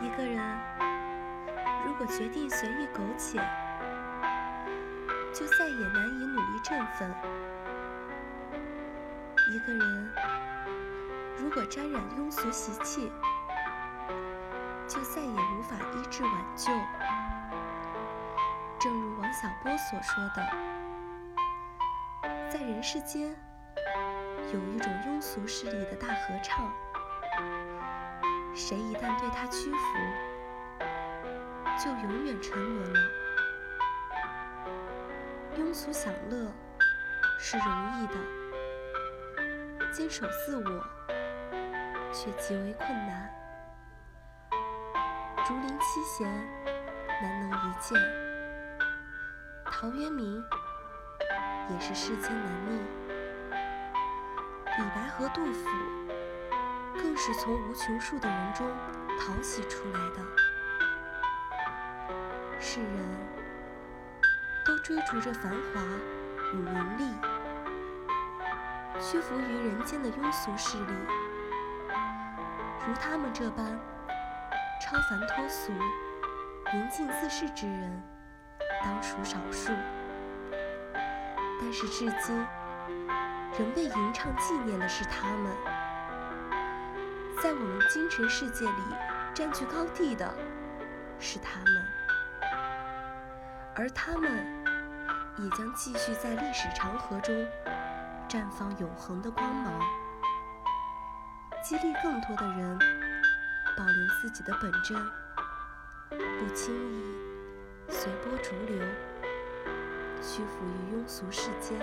[0.00, 0.38] 一个人
[1.84, 3.38] 如果决定随意苟且，
[5.34, 7.12] 就再也难以努力振奋。
[9.50, 10.12] 一个人
[11.36, 13.10] 如果沾染庸俗习气，
[14.86, 16.72] 就再也无法医治挽救。
[18.78, 20.46] 正如王小波所说的，
[22.48, 23.34] 在人世间
[24.52, 26.72] 有一种庸俗势力的大合唱，
[28.58, 29.78] 谁一旦对他屈服，
[31.78, 33.00] 就永远沉沦了。
[35.56, 36.52] 庸俗享乐
[37.38, 37.66] 是容
[38.02, 38.14] 易的，
[39.92, 40.84] 坚守自我
[42.12, 43.30] 却极为困难。
[45.46, 46.28] 竹林七贤
[47.22, 47.96] 难能一见，
[49.70, 50.44] 陶渊明
[51.70, 52.80] 也是世间难觅，
[54.76, 55.68] 李白和杜甫
[56.98, 58.66] 更是从无穷数的人中
[59.18, 60.22] 淘洗出来的。
[62.60, 62.90] 世人
[64.66, 65.80] 都追逐着繁华
[66.52, 67.14] 与名利，
[69.00, 70.92] 屈服于人间的庸俗势力，
[72.86, 73.78] 如他们这般。
[74.80, 75.72] 超凡脱俗、
[76.72, 78.02] 宁静自适之人，
[78.82, 79.72] 当属少数。
[81.60, 82.46] 但是至今
[83.58, 85.52] 仍被吟唱纪念的是他们，
[87.40, 88.82] 在我们精神世界里
[89.32, 90.28] 占据高地的
[91.20, 91.84] 是他们，
[93.76, 94.44] 而他们
[95.36, 97.46] 也将继续在历史长河中
[98.28, 99.80] 绽放永恒的光芒，
[101.62, 102.78] 激励更多的人。
[103.76, 104.98] 保留自己的本真，
[106.10, 107.14] 不轻易
[107.88, 108.84] 随波逐流，
[110.20, 111.78] 屈服于庸俗世间。